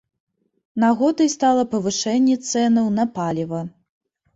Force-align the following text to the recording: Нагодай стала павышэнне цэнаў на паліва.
Нагодай 0.83 1.29
стала 1.35 1.63
павышэнне 1.75 2.35
цэнаў 2.49 2.93
на 3.01 3.11
паліва. 3.21 3.61